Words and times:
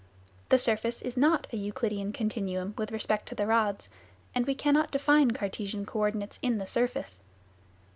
The 0.49 0.57
surface 0.57 1.03
is 1.03 1.15
not 1.15 1.45
a 1.53 1.57
Euclidean 1.57 2.11
continuum 2.11 2.73
with 2.75 2.91
respect 2.91 3.29
to 3.29 3.35
the 3.35 3.45
rods, 3.45 3.87
and 4.33 4.47
we 4.47 4.55
cannot 4.55 4.89
define 4.89 5.29
Cartesian 5.29 5.85
co 5.85 5.99
ordinates 5.99 6.39
in 6.41 6.57
the 6.57 6.65
surface. 6.65 7.21